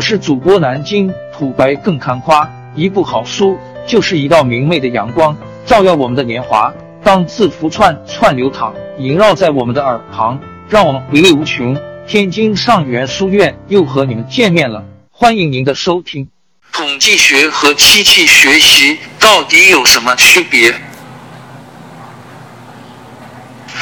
[0.00, 6.72] 我是主播南京土白更看花，一部好书就是一道明媚的阳光，照耀我们的年华。
[7.04, 10.40] 当字符串串流淌，萦绕在我们的耳旁，
[10.70, 11.78] 让我们回味无穷。
[12.08, 16.26] 天津上元书院又和你们见面了，欢迎您的收听。
[16.72, 20.74] 统计学和机器学习到底有什么区别？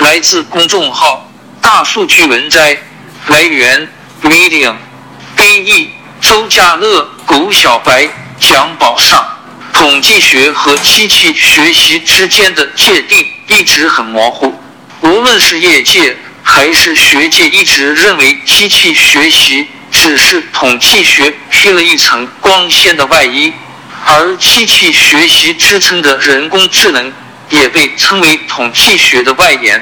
[0.00, 1.28] 来自公众号
[1.62, 2.76] 大数据文摘，
[3.28, 3.86] 来源
[4.24, 4.74] Medium，
[5.36, 5.90] 编译
[6.20, 8.08] 周家乐、狗小白、
[8.40, 9.26] 蒋宝上。
[9.72, 14.52] 统计学和机器学习之间的界定一直很模糊，
[15.02, 23.52] 无论是业界还是学界，一直认为机器学习只是统计学披了一层光鲜的外衣，
[24.04, 27.12] 而机器学习支撑的人工智能
[27.50, 29.80] 也被称为统计学的外延。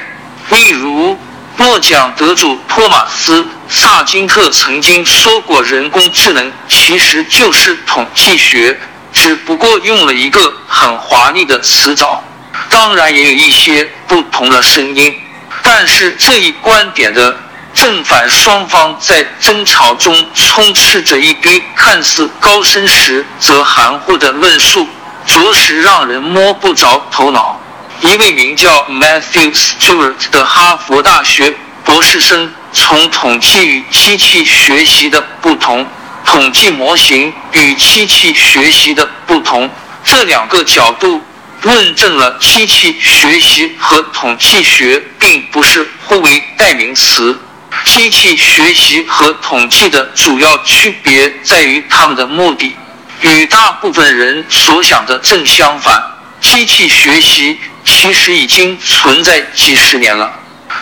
[0.51, 1.17] 例如，
[1.57, 8.77] 诺奖得主托马斯·萨金特曾经说过：“人工智能其实就是统计学。”
[9.13, 12.23] 只不过用了一个很华丽的词藻，
[12.69, 15.19] 当然也有一些不同的声音，
[15.63, 17.35] 但是这一观点的
[17.73, 24.87] 正反双方在争吵中充斥着一堆看似高深实则含糊的论述，
[25.25, 27.59] 着实让人摸不着头脑。
[28.01, 35.85] 一位名叫 Matthew Stewart 的哈佛大学博士生从统计与机器学习的不同。
[36.25, 39.69] 统计模型与机器学习的不同，
[40.03, 41.21] 这两个角度
[41.61, 47.39] 论证了机器学习和统计学并不是互为代名词。
[47.85, 52.75] 机器学习和统计的主要区别在于它们的目的
[53.21, 56.03] 与大部分人所想的正相反。
[56.41, 60.31] 机器学习其实已经存在几十年了，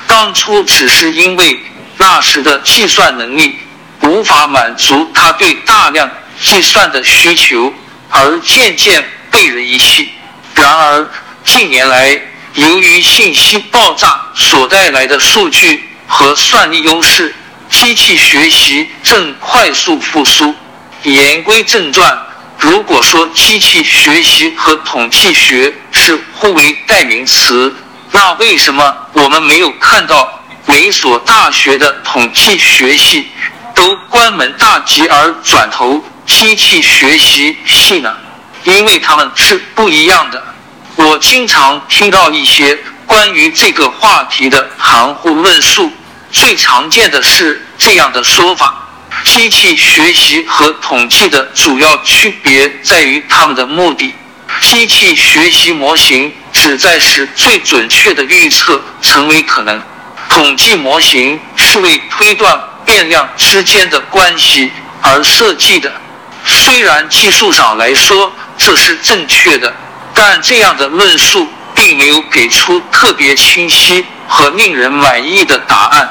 [0.07, 1.59] 当初只是因为
[1.97, 3.59] 那时的计算能力。
[4.01, 6.07] 无法满足他对大量
[6.39, 7.73] 计算的需求，
[8.09, 10.11] 而渐渐被人遗弃。
[10.53, 11.09] 然而
[11.43, 12.21] 近年来，
[12.53, 17.33] 由于信息爆炸所带来的数据和算力优势，
[17.69, 20.53] 机器学习正快速复苏。
[21.01, 22.15] 言归正传，
[22.59, 27.73] 如果说机器学习和统计学是互为代名词，
[28.11, 33.27] 那为什么我们没有看到每所大学的统计学系？
[33.73, 38.15] 都关门大吉而转投机器学习系呢？
[38.63, 40.41] 因为他们是不一样的。
[40.95, 45.91] 我经常听到一些关于这个话题的含糊论述，
[46.31, 48.73] 最常见的是这样的说法：
[49.25, 54.15] 机器学习和统计的主要区别在于他们的目的。
[54.61, 59.81] 机器学习模型旨在使最准确的预测成为可能，
[60.35, 62.59] 统计模型是为推断。
[62.83, 65.91] 变量之间的关系而设计的，
[66.45, 69.73] 虽然技术上来说这是正确的，
[70.13, 76.07] 但这样的论述并没有给出特别清晰和令人满意的答案。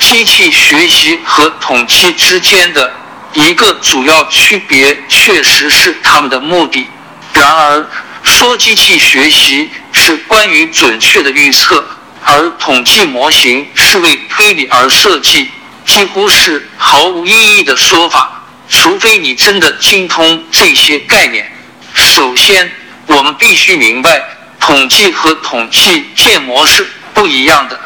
[0.00, 2.92] 机器学习和统计之间的
[3.34, 6.88] 一个主要区别确实是它们的目的。
[7.32, 7.86] 然而，
[8.24, 11.86] 说机器学习是关于准确的预测，
[12.26, 15.48] 而统计模型是为推理而设计。
[15.86, 21.48] 几乎是毫无意义的说法，除非你真的精通这些概念。
[21.94, 22.70] 首先，
[23.06, 24.20] 我们必须明白，
[24.58, 27.78] 统计和统计建模是不一样的。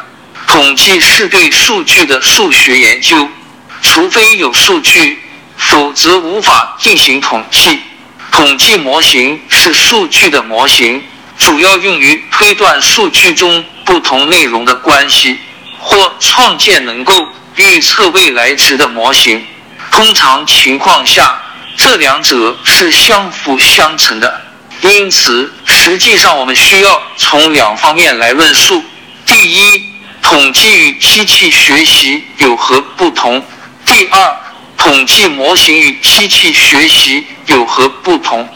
[0.47, 3.29] 统计是对数据的数学研究，
[3.83, 5.21] 除非有数据，
[5.55, 7.79] 否则无法进行统计。
[8.31, 11.03] 统计模型是数据的模型，
[11.37, 15.37] 主要用于推断数据中不同内容的关系，
[15.79, 17.27] 或创建能够。
[17.57, 19.45] 预测未来值的模型，
[19.91, 21.39] 通常情况下，
[21.75, 24.41] 这两者是相辅相成的。
[24.81, 28.81] 因此，实际上我们需要从两方面来论述：
[29.25, 29.83] 第一，
[30.21, 33.41] 统计与机器学习有何不同；
[33.85, 34.37] 第二，
[34.77, 38.47] 统计模型与机器学习有何不同。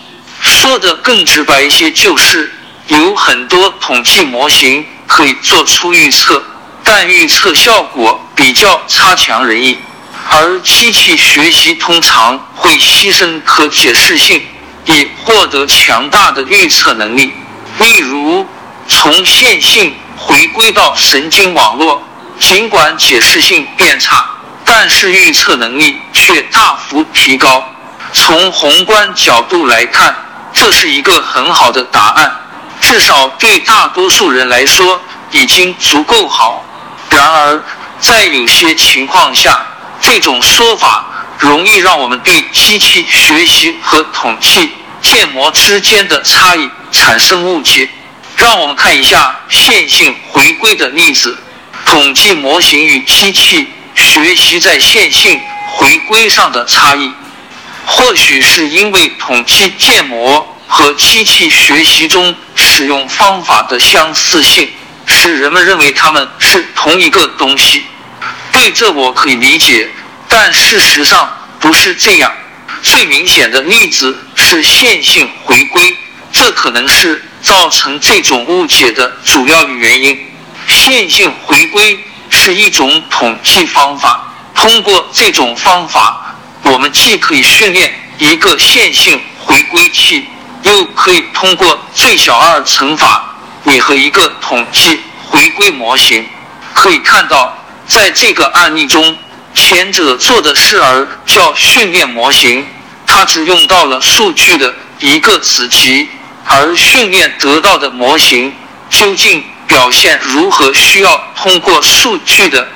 [0.41, 2.49] 说的更直白一些，就是
[2.87, 6.41] 有很多统计模型可以做出预测。
[6.83, 9.79] 但预测效果比较差强人意，
[10.29, 14.45] 而机器学习通常会牺牲可解释性，
[14.85, 17.33] 以获得强大的预测能力。
[17.79, 18.47] 例如，
[18.87, 22.03] 从线性回归到神经网络，
[22.39, 24.23] 尽管解释性变差，
[24.63, 27.67] 但是预测能力却大幅提高。
[28.13, 30.15] 从宏观角度来看，
[30.53, 32.31] 这是一个很好的答案，
[32.81, 35.01] 至少对大多数人来说
[35.31, 36.63] 已经足够好。
[37.09, 37.63] 然而，
[37.99, 39.65] 在有些情况下，
[40.01, 41.05] 这种说法
[41.39, 47.89] 容易让我们对机器学习和统计建模之间的差异产生误解。
[48.35, 51.37] 让我们看一下线性回归的例子：
[51.85, 55.39] 统计模型与机器学习在线性
[55.71, 57.09] 回归上的差异，
[57.85, 62.35] 或许是因为统计建模和机器学习中
[62.75, 64.69] 使用方法的相似性，
[65.05, 67.83] 使人们认为它们是同一个东西。
[68.51, 69.89] 对这我可以理解，
[70.27, 71.31] 但事实上
[71.61, 72.29] 不是这样。
[72.83, 75.97] 最明显的例子是线性回归，
[76.33, 77.23] 这可能是。
[77.41, 80.19] 造成这种误解的主要原因，
[80.67, 84.33] 线性回归是一种统计方法。
[84.55, 90.27] 通过这种方法，我们既可以训练一个线性回归器，
[90.65, 96.25] 又可以通过最小二乘法拟合一个统计回归模型。
[96.73, 97.57] 可以看到，
[97.87, 99.17] 在这个案例中，
[99.53, 102.65] 前者做的事儿叫训练模型，
[103.07, 106.09] 它只用到了数据的一个子集。
[106.47, 108.53] 而训练得到的模型
[108.87, 112.67] 究竟表现如何，需要通过数据的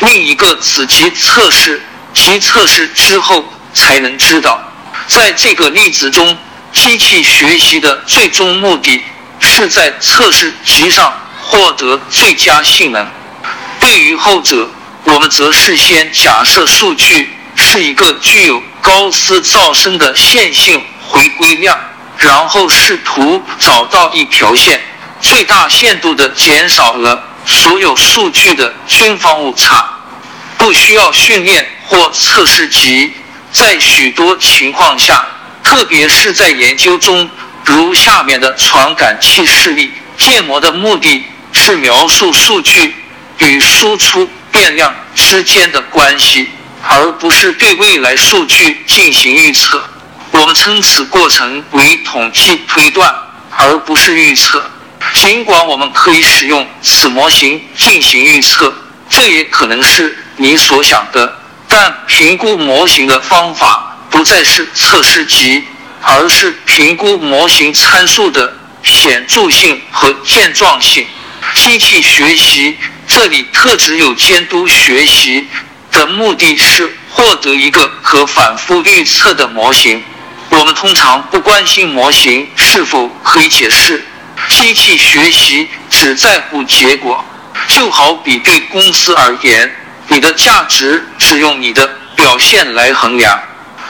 [0.00, 1.82] 另一个子集测试
[2.12, 3.42] 及测试之后
[3.72, 4.60] 才能知道。
[5.06, 6.36] 在这个例子中，
[6.74, 9.02] 机器学习的最终目的
[9.38, 13.06] 是在测试集上获得最佳性能。
[13.80, 14.68] 对于后者，
[15.04, 21.78] 我们则事先假设数据是一个具有高斯噪声的线性回归量。
[22.16, 24.80] 然后试图找到一条线，
[25.20, 29.84] 最大限度的减少了所有数据的均方误差。
[30.56, 33.12] 不需要训练或测试集，
[33.52, 35.26] 在许多情况下，
[35.64, 37.28] 特别是在研究中，
[37.64, 42.94] 如下面的传感器示例，建模的目的是描述数据
[43.38, 46.48] 与输出变量之间的关系，
[46.86, 49.82] 而不是对未来数据进行预测。
[50.30, 53.12] 我们称此过程为统计推断，
[53.56, 54.70] 而不是预测。
[55.14, 58.72] 尽管我们可以使用此模型进行预测，
[59.08, 61.38] 这也可能是你所想的。
[61.68, 63.83] 但评估模型的方法
[64.24, 65.62] 再是测试集，
[66.00, 71.06] 而是评估模型参数的显著性和健壮性。
[71.54, 72.76] 机器学习
[73.06, 75.46] 这里特指有监督学习
[75.92, 80.02] 的目的是获得一个可反复预测的模型。
[80.48, 84.04] 我们通常不关心模型是否可以解释，
[84.48, 87.24] 机器学习只在乎结果。
[87.68, 89.74] 就好比对公司而言，
[90.08, 93.40] 你的价值只用你的表现来衡量，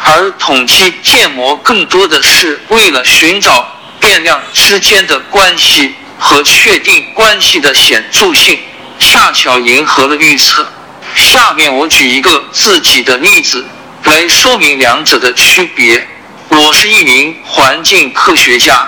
[0.02, 3.66] 而统计建模更多的是为了寻找
[4.00, 8.58] 变量之间的关系和确定关系的显著性，
[8.98, 10.66] 恰巧迎合了预测。
[11.14, 13.64] 下面我举一个自己的例子
[14.04, 16.06] 来说明两者的区别。
[16.48, 18.86] 我是一名环境科学家，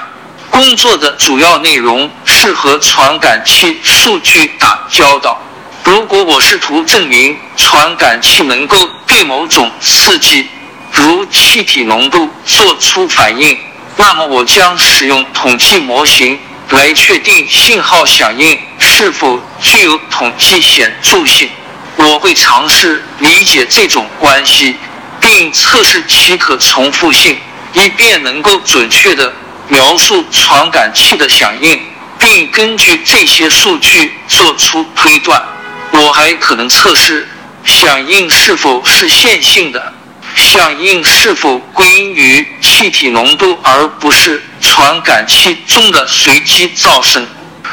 [0.50, 5.40] 工作的主要内容是和传感器数据打交道。
[5.82, 8.76] 如果我试图证明传感器能够
[9.06, 10.48] 对某种刺激，
[10.96, 13.58] 如气体浓度做出反应，
[13.96, 16.38] 那么我将使用统计模型
[16.70, 21.48] 来确定信号响应是否具有统计显著性。
[21.96, 24.76] 我会尝试理解这种关系，
[25.20, 27.36] 并测试其可重复性。
[27.74, 29.30] 以便能够准确地
[29.68, 31.78] 描述传感器的响应，
[32.18, 35.42] 并根据这些数据做出推断。
[35.90, 37.28] 我还可能测试
[37.64, 39.92] 响应是否是线性的，
[40.36, 47.26] 响应是否归因于气体浓度而不是传感器中的随机噪声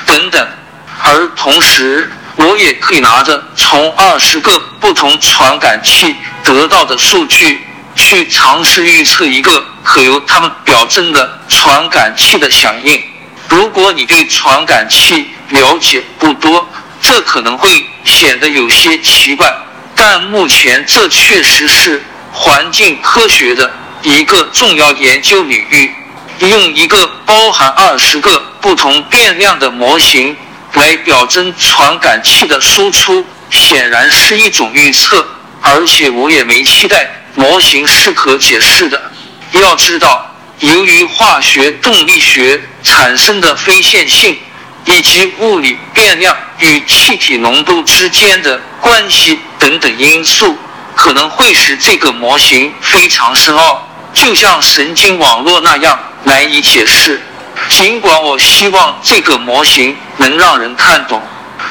[0.08, 0.48] 等等。
[1.03, 7.62] 而同时，我也可以拿着从二十个不同传感器得到的数据。
[7.96, 13.00] 去尝试预测一个可由它们表征的传感器的响应。
[13.48, 16.67] 如果你对传感器了解不多，
[17.00, 19.55] 这可能会显得有些奇怪。
[19.96, 22.01] 但目前这确实是
[22.34, 23.72] 环境科学的
[24.02, 25.96] 一个重要研究领域。
[26.40, 30.36] 用一个包含二十个不同变量的模型
[30.74, 35.25] 来表征传感器的输出，显然是一种预测。
[35.62, 37.10] 而且我也没期待。
[37.36, 39.12] 模型是可解释的。
[39.54, 44.38] 要知道，由于化学动力学产生的非线性，
[44.86, 50.58] 以及物理变量与气体浓度之间的关系等等因素，
[50.96, 57.22] 可能会使这个模型非常深奥，就像神经网络那样难以解释。
[57.70, 61.22] 尽管我希望这个模型能让人看懂，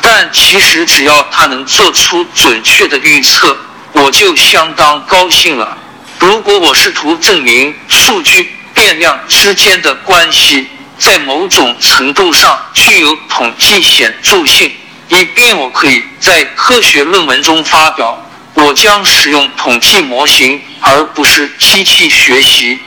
[0.01, 3.57] 但其实只要它能做出准确的预测。
[3.93, 5.77] 我就相当高兴了。
[6.19, 10.67] 如果我试图证明数据变量之间的关系
[10.99, 14.73] 在某种程度上具有统计显著性，
[15.09, 18.17] 以便我可以在科学论文中发表，
[18.55, 22.79] 我将使用统计模型而不是机器学习。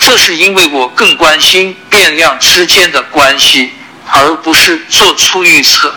[0.00, 3.70] 这是因为我更关心变量之间的关系，
[4.10, 5.94] 而不是做出预测。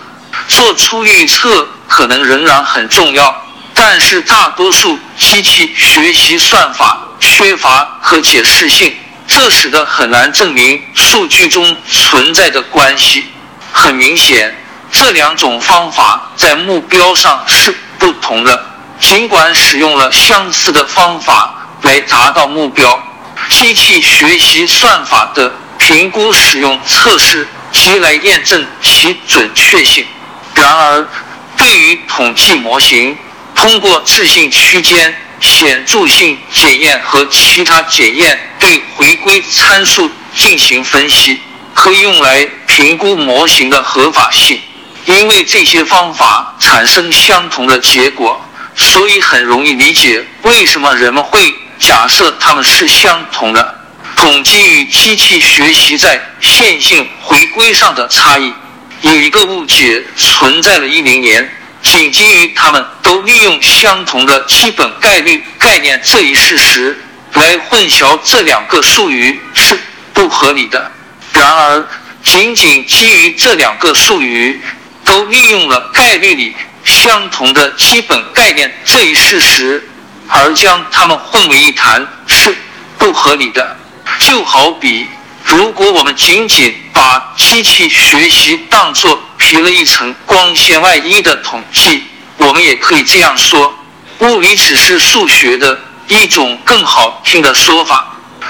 [0.48, 3.44] 做出预测可能仍然很重要。
[3.74, 8.96] 但是大多数机器学习算法缺乏可解释性，
[9.28, 13.26] 这使得很难证明数据中存在的关系。
[13.72, 14.56] 很明显，
[14.92, 18.66] 这两种方法在目标上是不同的，
[19.00, 23.04] 尽管使用了相似的方法来达到目标。
[23.50, 30.06] 机器学习算法的评估使用测试及来验证其准确性。
[30.54, 31.08] 然而，
[31.56, 33.16] 对于统计模型，
[33.56, 41.40] 通过置信区间、显著性检验和其他检验对回归参数进行分析，
[41.74, 44.60] 可以用来评估模型的合法性。
[45.06, 48.42] 因为这些方法产生相同的结果，
[48.78, 53.76] 所以很容易理解为什么人们会假设它们是相同的。
[54.16, 58.54] 统计与机器学习在线性回归上的差异，
[59.02, 61.50] 有一个误解存在了一零年。
[61.84, 67.00] 仅基于他们都利用相同的基本概率概念这一事实
[67.34, 69.80] 来混淆这两个术语是
[70.14, 70.92] 不合理的。
[71.32, 71.88] 然而，
[72.24, 74.60] 仅仅基于这两个术语
[75.06, 76.56] 都利用了概率里
[76.98, 79.88] 相同的基本概念这一事实，
[80.28, 82.58] 而将它们混为一谈是
[82.98, 83.78] 不合理的。
[84.20, 85.08] 就好比，
[85.46, 92.04] 如果我们仅仅把机器学习当作披了一层光纤外衣的统计，
[92.38, 93.78] 我们也可以这样说：
[94.20, 97.98] 物理只是数学的一种更好听的说法；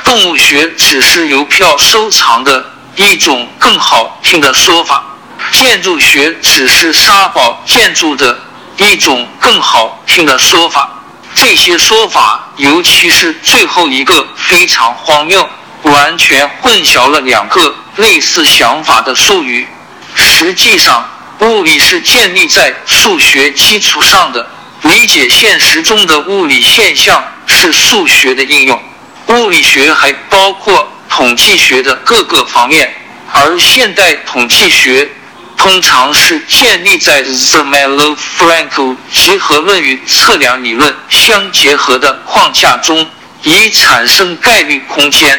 [0.05, 5.03] 动物学只是邮票收藏的一种更好听的说法；
[5.51, 8.39] 建筑学只是沙堡建筑的
[8.77, 10.89] 一种更好听的说法。
[11.35, 15.47] 这些说法，尤其是最后一个，非常荒谬，
[15.83, 19.67] 完全混淆了两个类似想法的术语。
[20.15, 21.07] 实际上，
[21.39, 24.47] 物理是建立在数学基础上的。
[24.83, 28.81] 理解现实中的物理现象是数学的应用。
[29.27, 32.95] 物理学还包括统计学的各个方面，
[33.31, 35.09] 而现代统计学
[35.57, 43.05] 通常是建立在 Zermelo-Frankel 集合论与测量理论相结合的框架中，
[43.43, 45.37] 以产生概率空间。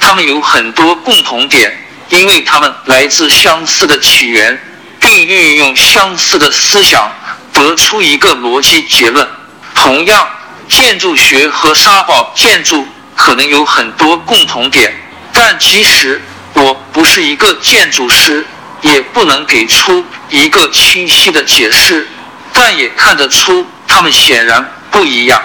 [0.00, 1.84] 它们有很多共同点。
[2.10, 4.58] 因为它们来自相似的起源，
[4.98, 7.12] 并运用相似的思想，
[7.52, 9.28] 得出一个逻辑结论。
[9.74, 10.26] 同样，
[10.70, 14.90] 建筑学和沙堡建筑可能有很多共同点，
[15.34, 16.18] 但即使
[16.54, 18.46] 我不是一个建筑师，
[18.82, 22.08] 也不能给出一个清晰的解释。
[22.52, 25.40] 但也看得出，它们显然不一样。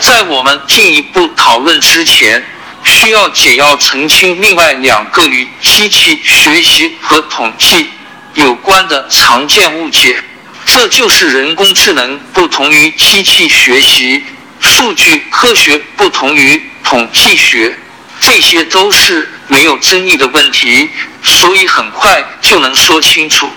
[0.00, 2.44] 在我们进一步讨论之前。
[2.88, 7.90] 需要简要澄清另外两个与机器学习和统计
[8.34, 10.22] 有关的常见误解，
[10.64, 14.22] 这就是人工智能不同于机器学习，
[14.60, 17.76] 数据科学不同于统计学，
[18.20, 20.90] 这些都是没有争议的问题，
[21.22, 23.48] 所以很快就能说清楚。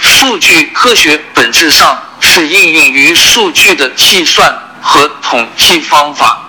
[0.00, 6.40] 数据科学本质上是应用于数据的计算和统计方法。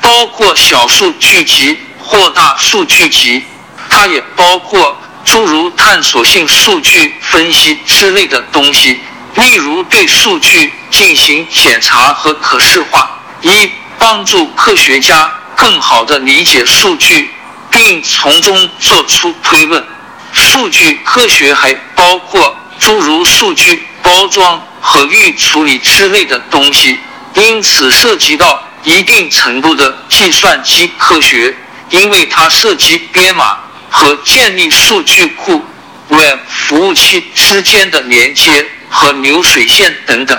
[0.00, 3.42] 包括小数据集或大数据集，
[3.88, 9.00] 它也包括诸如探索性数据分析之类的东西，
[9.36, 17.30] 例如对数据进行检查和可视化，以帮助科学家更好地理解数据，
[17.70, 19.84] 并从中做出推论。
[20.32, 26.98] 数据科学还包括诸如数据包装和预处理之类的东西，
[27.34, 28.62] 因此涉及到。
[28.86, 31.56] 一定程度的计算机科学，
[31.88, 33.56] 因为它涉及编码
[33.88, 35.64] 和建立数据库、
[36.08, 40.38] Web 服务器之间的连接和流水线等等。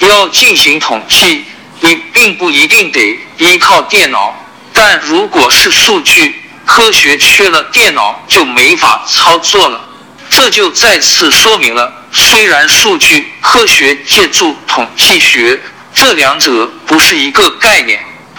[0.00, 1.46] 要进行统计，
[1.80, 4.45] 你并不一定得依靠电脑，
[4.78, 9.80] 但如果是数据科学缺了电脑就没法操作了。
[10.28, 15.58] 这就再次说明了，虽然数据科学借助统计学。
[15.94, 17.98] 这两者不是一个概念。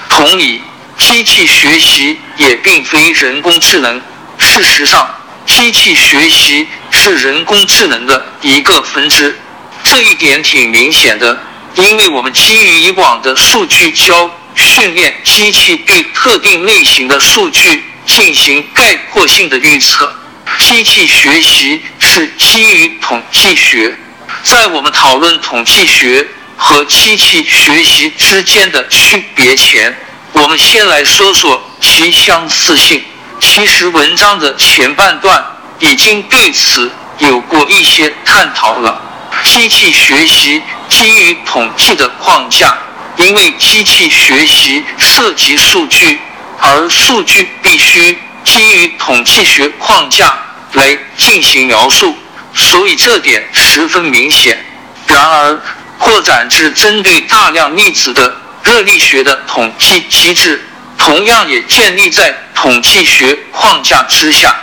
[0.10, 0.62] 同理，
[1.00, 4.00] 机器学习也并非人工智能。
[4.38, 5.10] 事实上，
[5.48, 9.36] 机器学习是人工智能的一个分支。
[9.84, 11.36] 这一点挺明显的，
[11.74, 20.13] 因为我们基于以往的数据交训练机器对特定类型的数据进行概括性的预测。
[20.59, 23.95] 机器学习是基于统计学。
[24.43, 29.95] 在我们讨论统计学和机器学习之间的区别前，
[30.33, 33.03] 我们先来说说其相似性。
[33.39, 35.45] 其实文章的前半段
[35.79, 39.01] 已经对此有过一些探讨了。
[39.43, 42.75] 机器学习基于统计的框架，
[43.17, 46.19] 因为机器学习涉及数据，
[46.59, 50.38] 而数据必须基于统计学框架
[50.74, 52.15] 来进行描述，
[52.53, 54.63] 所以这点十分明显。
[55.07, 55.59] 然而，
[55.97, 60.63] 扩展至针对大量粒子的热力学的统计机制，
[60.97, 64.55] 同样也建立在统计学框架之下。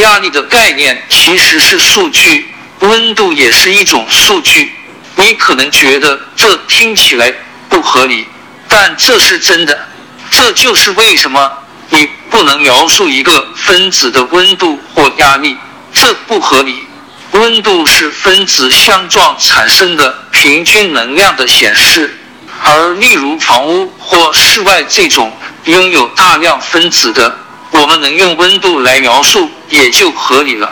[0.00, 2.48] 压力的概念其实是数据。
[2.80, 4.72] 温度也是一种数据，
[5.14, 7.32] 你可能觉得这听起来
[7.72, 8.28] 不合理，
[8.68, 9.88] 但这是真的。
[10.30, 11.50] 这就是为什么
[11.88, 15.56] 你不能描述一个分子的温度或压力，
[15.94, 16.84] 这不合理。
[17.30, 22.14] 温度是分子相撞产生的平均能量的显示，
[22.62, 25.32] 而例如房屋或室外这种
[25.64, 27.34] 拥有大量分子的，
[27.70, 30.70] 我们能用温度来描述，也就合理了。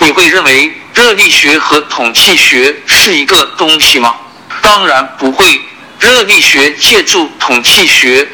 [0.00, 0.76] 你会认为？
[0.92, 4.12] 热力学和统计学是一个东西吗？
[4.60, 5.60] 当然不会。
[6.00, 8.26] 热力学借助统计学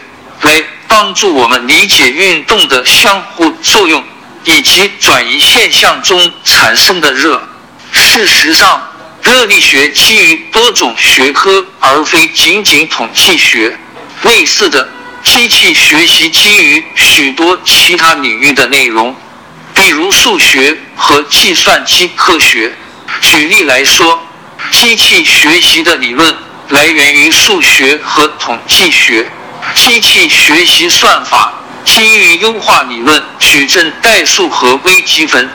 [0.42, 4.02] 来帮助我们理解运动的相互作用
[4.44, 7.42] 以及转移现象中产生的热。
[7.90, 8.80] 事实上，
[9.20, 13.76] 热力学基于多种学科，而非仅仅统计学。
[14.22, 14.88] 类似的，
[15.24, 19.14] 机器学习基于许多其他领域的内容。
[19.74, 22.72] 比如数学和计算机科学。
[23.20, 24.22] 举例来说，
[24.70, 26.34] 机器学习的理论
[26.70, 29.26] 来源于数学和统计学。
[29.74, 31.52] 机器学习算法
[31.84, 35.48] 基于优化理论、矩阵代数和微积分。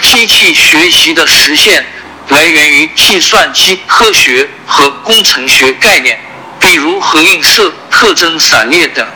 [0.00, 1.84] 机器学习的实现
[2.28, 6.18] 来源于计算机科学和工程学概念，
[6.58, 9.06] 比如核映射、特征散列等。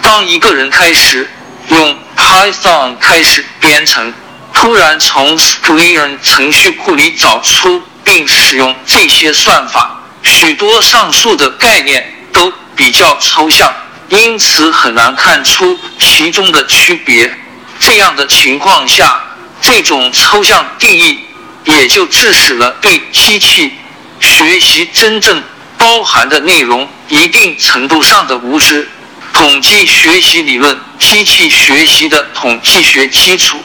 [0.00, 1.28] 当一个人开始
[1.68, 4.12] 用 Python 开始编程，
[4.52, 9.91] 突然从 s p l i n 程序库里找出并使用这些算法，
[10.22, 13.72] 许多上述的概念都比较抽象，
[14.08, 17.32] 因此很难看出其中的区别。
[17.78, 19.20] 这样的情况下，
[19.60, 21.18] 这种抽象定义
[21.64, 23.72] 也就致使了对机器
[24.20, 25.42] 学习真正
[25.76, 28.88] 包含的内容一定程度上的无知。
[29.32, 33.60] 统计学习理论，机器学习的统计学基础。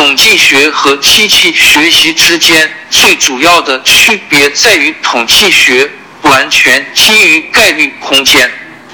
[0.00, 5.90] 统计学和机器学习之间最主要的区别在于，统计学
[6.22, 8.50] 完全基于概率空间。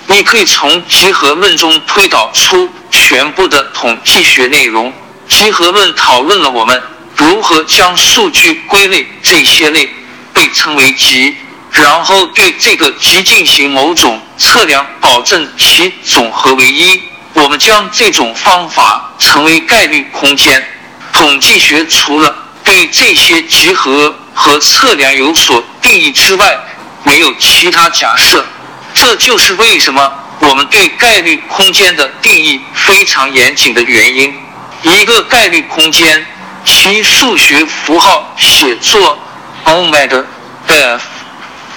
[0.09, 4.93] 你可以从集合论中推导出全部的统计学内容。
[5.29, 6.83] 集合论讨论了我们
[7.15, 9.89] 如何将数据归类，这些类
[10.35, 11.37] 被称为集。
[11.71, 17.01] 然后对这个集进行某种测量，保证其总和为一。
[17.35, 20.69] 我们将这种方法称为概率空间。
[21.17, 26.59] 统计学除了对这些集合和测量有所定义之外，
[27.05, 28.45] 没有其他假设。
[28.93, 34.35] 这就是为什么我们对概率空间的定义非常严谨的原因。
[34.83, 36.25] 一个概率空间，
[36.65, 39.19] 其数学符号写作
[39.65, 40.23] omega
[40.67, 41.03] f。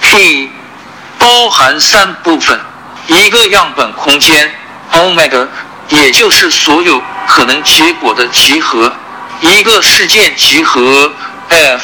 [0.02, 0.50] P
[1.18, 2.60] 包含三部分：
[3.06, 4.52] 一个样本空间
[4.92, 5.46] omega，
[5.88, 8.90] 也就是所有可能结果的集合；
[9.40, 11.12] 一个事件集合
[11.48, 11.82] F，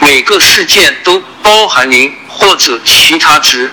[0.00, 3.72] 每个事件都包含零或者其他值，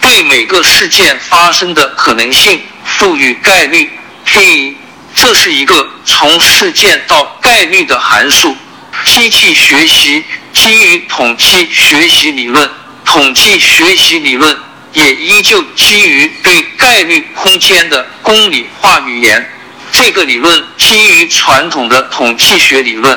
[0.00, 3.90] 对每个事件发生的可能性赋予概率
[4.24, 4.76] P，
[5.14, 8.56] 这是一个从事件到概率的函数。
[9.04, 12.70] 机器学习基于统计学习理论。
[13.04, 14.56] 统计学习理论
[14.94, 19.51] 也依旧基于对概率空间的公理化语言。
[19.92, 23.16] 这个理论基于传统的统计学理论，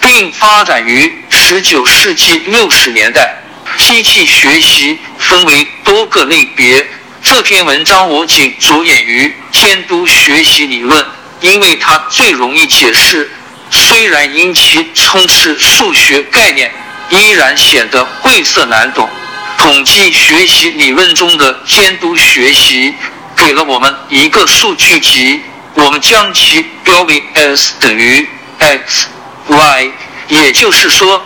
[0.00, 3.42] 并发展于19世纪60年代。
[3.76, 6.86] 机器学习分为多个类别。
[7.22, 11.04] 这篇文章我仅着眼于监督学习理论，
[11.40, 13.30] 因为它最容易解释，
[13.70, 16.72] 虽然因其充斥数学概念。
[17.10, 19.08] 依然显得晦涩难懂。
[19.58, 22.94] 统计学习理论中的监督学习
[23.36, 25.40] 给了我们一个数据集，
[25.74, 29.08] 我们将其标为 S 等于 x
[29.48, 29.90] y，
[30.28, 31.20] 也就是说，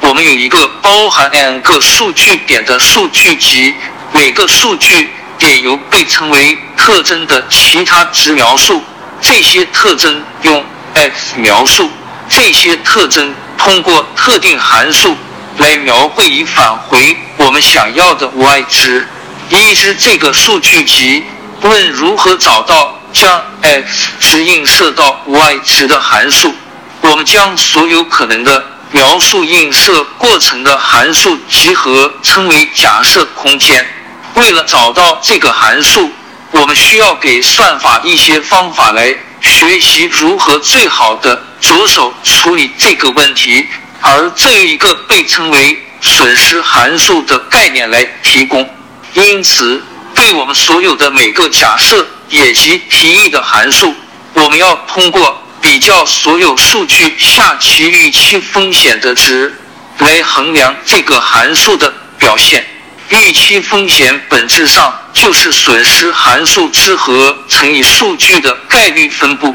[0.00, 3.74] 我们有一个包含 n 个数据点的数据集，
[4.12, 8.82] 每个数据点由被称为特征的其他值描述，
[9.20, 10.64] 这些特征用
[10.94, 11.90] x 描述。
[12.28, 15.14] 这些特征通过特定函数
[15.58, 19.06] 来描绘以返回我们想要的 y 值。
[19.50, 21.22] 已知这个数据集，
[21.60, 26.52] 问如何找到将 x 值映射到 y 值的函数。
[27.00, 33.86] 我们将所有可能的描述映射过程的函数集合称为假设空间。
[34.34, 36.10] 为了找到这个函数，
[36.50, 43.66] 我们需要给算法一些方法来学习如何最好的着手处理这个问题，
[44.00, 48.68] 而这一个被称为损失函数的概念来提供。
[49.12, 49.80] 因此，
[50.14, 53.94] 对我们所有的每个假设也即提议的函数，
[54.34, 59.52] 我们要通过比较所有数据下其预期风险的值
[59.98, 62.64] 来衡量这个函数的表现。
[63.10, 69.54] 预期风险本质上就是损失函数之和乘以数据的概率分布。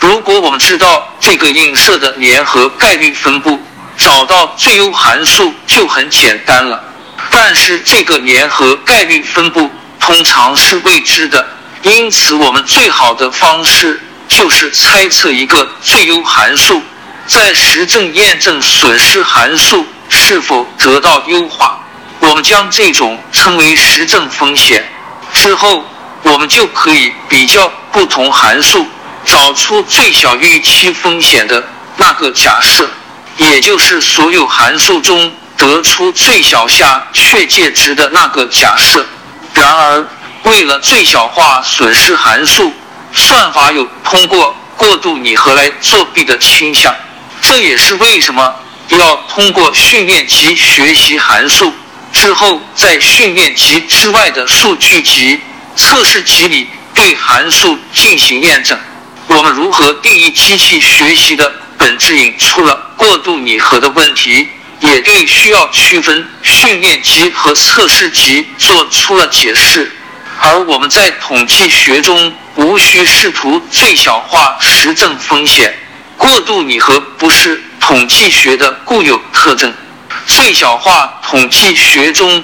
[0.00, 3.58] 如果我们知道这个映射的联合概率分布，
[3.96, 6.84] 找到最优函数就很简单了。
[7.30, 11.44] 但是这个联合概率分布通常是未知的，
[11.82, 16.82] 因此我们最好的方式就是猜测一个最优函数，
[17.26, 21.80] 在实证验证损失函数是否得到优化。
[22.20, 24.84] 我们将这种称为实证风险。
[25.32, 25.84] 之后，
[26.22, 28.86] 我们就可以比较不同函数，
[29.24, 31.64] 找出最小预期风险的
[31.96, 32.88] 那个假设，
[33.36, 35.32] 也就是所有函数中。
[35.58, 39.04] 得出最小下确界值的那个假设。
[39.54, 40.06] 然而，
[40.44, 42.72] 为了最小化损失函数，
[43.12, 46.94] 算法有通过过度拟合来作弊的倾向。
[47.42, 48.54] 这也是为什么
[48.88, 51.72] 要通过训练集学习函数
[52.12, 55.40] 之后，在训练集之外的数据集、
[55.76, 58.78] 测试集里对函数进行验证。
[59.26, 64.48] 我们如何定义机器学习的本质，引出了过度拟合的问题。
[64.80, 69.92] 也对需要区分训练集和测试集做出了解释，
[70.40, 75.74] 而我们在统计学中无需试图最小化实证风险。
[76.16, 79.72] 过度拟合不是统计学的固有特征。
[80.26, 82.42] 最小化统计学中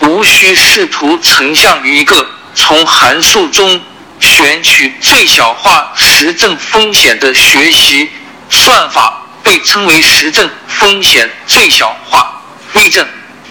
[0.00, 3.80] 无需试图成像于一个从函数中
[4.20, 8.10] 选取最小化实证风险的学习
[8.48, 9.22] 算法。
[9.46, 13.06] 被称为实证风险最小化例证。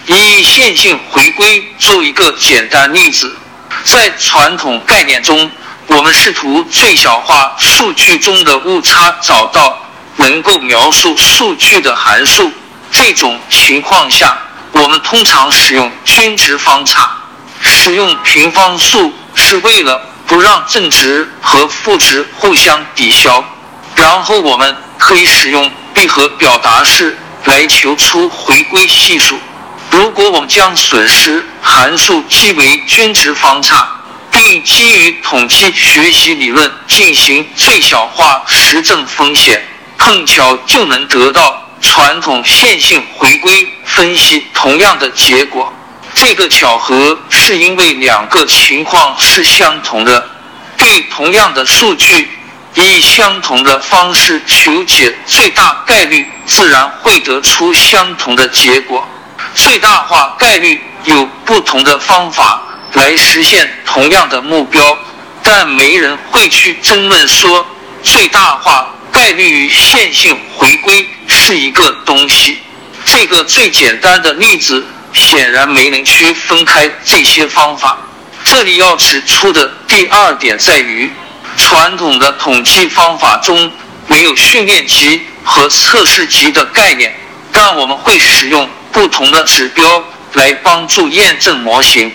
[0.06, 3.34] 以线性回归做一个简单例子，
[3.84, 5.50] 在传统概念中，
[5.86, 9.78] 我们试图最小化数据中的误差，找到
[10.16, 12.50] 能够描述数据的函数。
[12.90, 14.36] 这种情况下，
[14.72, 17.10] 我们通常使用均值方差。
[17.60, 23.44] 使用平方数是为了不让正值和负值互相抵消。
[23.94, 25.70] 然后我们可以使用。
[25.96, 29.34] 闭合表达式来求出回归系数。
[29.90, 33.88] 如果我们将损失函数记为均值方差，
[34.30, 45.72] 并基于统计学习理论进行最小化实证风险，碰巧就能得到传统线性回归分析同样的结果。
[46.14, 50.28] 这个巧合是因为两个情况是相同的，
[50.76, 52.28] 对同样的数据。
[52.74, 59.08] 以相同的方式求解，最大概率自然会得出相同的结果。
[59.56, 64.96] 最大化概率有不同的方法来实现同样的目标，
[65.42, 67.66] 但没人会去争论说
[68.02, 72.58] 最大化概率与线性回归是一个东西。
[73.04, 77.98] 这个最简单的例子显然没能区分开这些方法。
[78.44, 81.10] 这里要指出的第二点在于。
[81.58, 83.72] 传统的统计方法中
[84.08, 87.18] 没有训练集和测试集的概念，
[87.50, 92.10] 但我们会使用不同的指标来帮助验证模型。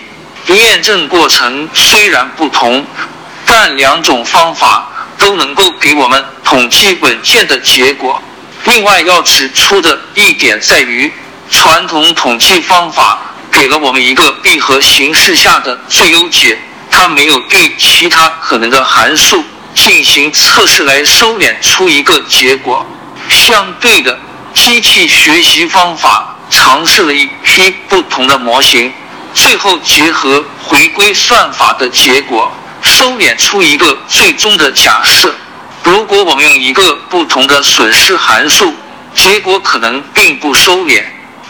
[0.48, 2.84] 验证过程虽然不同，
[3.46, 8.20] 但两种方法都能够给我们统计稳健的结果。
[8.64, 11.12] 另外要指出的一点在于，
[11.48, 13.20] 传统统计方法
[13.52, 16.58] 给了我们一个闭合形式下的最优解。
[16.90, 19.42] 它没有对其他可能的函数
[19.72, 22.84] 进行测试来收敛出一个结果。
[23.28, 24.18] 相对的，
[24.52, 28.92] 机器学习方法尝试了一批不同的模型，
[29.34, 35.34] 最后结合回归算法的结果，收敛出一个最终的假设。
[35.82, 38.72] 如果我们用一个不同的损失函数，
[39.14, 41.02] 结果可能并不收敛。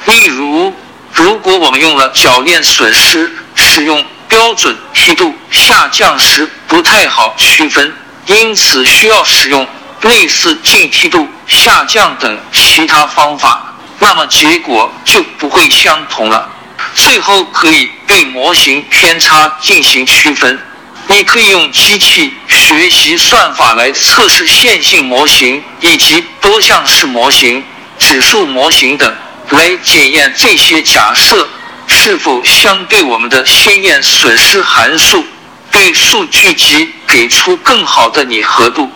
[0.06, 0.74] 例如，
[1.12, 4.02] 如果我们用了铰链损失，使用。
[4.28, 9.68] 标准梯度下降时不太好区分，因此需要使用
[10.00, 13.71] 类似近梯度下降等其他方法，
[14.02, 16.50] 那么结果就不会相同了。
[16.96, 20.58] 最后可以对模型偏差进行区分。
[21.06, 27.62] 你可以用机器学习算法来测试线性模型以及多项式模型、
[27.98, 29.14] 指数模型等，
[29.50, 31.48] 来检验这些假设
[31.86, 35.24] 是否相对我们的先验损失函数
[35.70, 38.90] 对数据集给出更好的拟合度。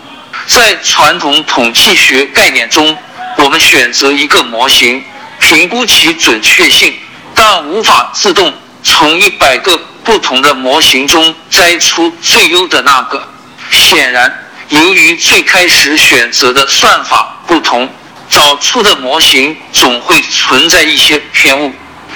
[0.47, 2.97] 在传统统计学概念中，
[3.37, 5.03] 我们选择一个模型，
[5.39, 6.93] 评估其准确性，
[7.33, 9.79] 但无法自动从一百个。
[10.07, 13.27] 不同的模型中摘出最优的那个。
[13.69, 14.33] 显然，
[14.69, 17.89] 由于最开始选择的算法不同，
[18.29, 21.73] 找出的模型总会存在一些偏误。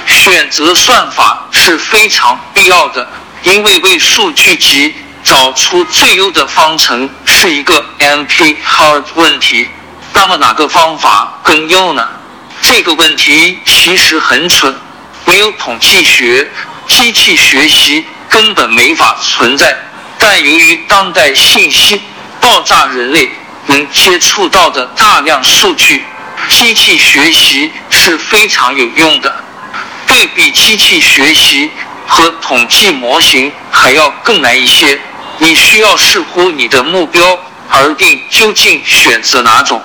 [0.08, 3.06] 选择算法是非常必要的，
[3.44, 9.68] 因为为数据集找出最优的方程是一个 NP-hard 问题。
[10.14, 12.08] 那么哪个方法更优呢？
[12.62, 14.74] 这个问题其实很蠢，
[15.26, 16.50] 没有统计学。
[16.88, 19.76] 机器学习根本没法存在，
[20.18, 22.02] 但由于当代信息
[22.42, 23.32] 爆炸，人类
[23.68, 26.04] 能接触到的大量数据，
[26.50, 29.34] 机器学习是非常有用的。
[30.06, 31.72] 对比机器学习
[32.06, 35.00] 和统计模型还要更难一些，
[35.38, 39.82] 你需要视乎你的目标而定究竟选择哪种。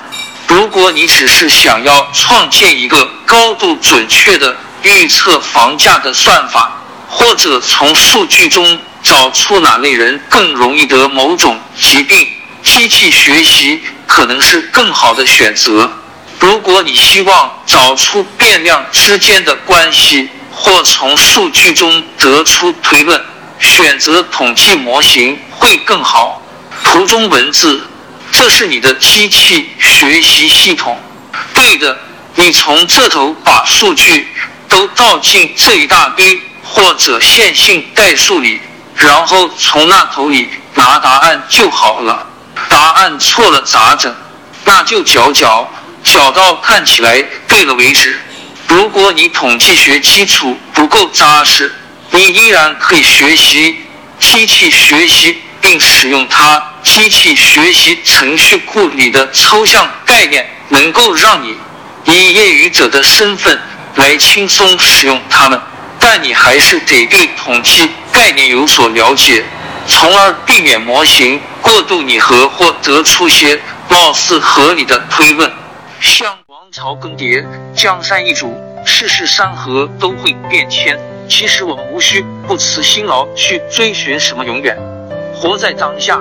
[0.48, 6.70] 如果你只是想要创建一个高度准确的预测房价的算法，
[7.08, 12.26] 或者从数据中找出哪类人更容易得某种疾病，
[12.62, 15.90] 机器学习可能是更好的选择。
[16.38, 23.20] 如果你希望找出变量之间的关系，或从数据中得出推论，
[23.58, 26.40] 选择统计模型会更好。
[26.84, 27.86] 图中文字，
[28.36, 31.00] 这是你的机器学习系统。
[31.54, 31.98] 对的，
[32.34, 34.28] 你从这头把数据
[34.68, 36.42] 都倒进这一大堆。
[36.68, 38.60] 或者线性代数里，
[38.96, 42.26] 然后从那头里拿答案就好了。
[42.68, 44.14] 答案错了咋整？
[44.64, 45.70] 那就搅搅，
[46.02, 48.20] 搅到看起来对了为止。
[48.66, 51.72] 如果你统计学基础不够扎实，
[52.10, 53.76] 你依然可以学习
[54.18, 56.62] 机器学习，并使用它。
[56.86, 61.58] 机器学习程序库里的抽象概念，能够让你
[62.04, 63.60] 以业余者的身份
[63.96, 65.60] 来轻松使用它们。
[65.98, 69.44] 但你还是得对统计概念有所了解，
[69.88, 75.52] 从而避免模型过度拟合或得出些貌似合理的推论。
[76.00, 77.44] 像王朝更迭、
[77.74, 80.96] 江山易主、世事山河都会变迁。
[81.28, 84.78] 其实我们无需不辞辛劳去追寻什么永远，
[85.34, 86.20] 活在当下，